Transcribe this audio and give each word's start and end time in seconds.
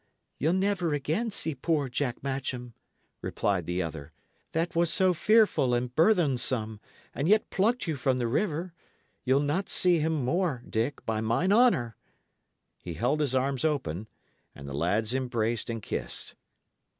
"Ye'll 0.39 0.53
never 0.53 0.95
again 0.95 1.29
see 1.29 1.53
poor 1.53 1.87
Jack 1.87 2.23
Matcham," 2.23 2.73
replied 3.21 3.67
the 3.67 3.83
other, 3.83 4.13
"that 4.51 4.75
was 4.75 4.91
so 4.91 5.13
fearful 5.13 5.75
and 5.75 5.93
burthensome, 5.93 6.79
and 7.13 7.27
yet 7.27 7.51
plucked 7.51 7.85
you 7.85 7.95
from 7.95 8.17
the 8.17 8.25
river; 8.25 8.73
ye'll 9.25 9.39
not 9.39 9.69
see 9.69 9.99
him 9.99 10.13
more, 10.25 10.63
Dick, 10.67 11.05
by 11.05 11.21
mine 11.21 11.51
honour!" 11.51 11.97
He 12.81 12.95
held 12.95 13.19
his 13.19 13.35
arms 13.35 13.63
open, 13.63 14.07
and 14.55 14.67
the 14.67 14.73
lads 14.73 15.13
embraced 15.13 15.69
and 15.69 15.83
kissed. 15.83 16.33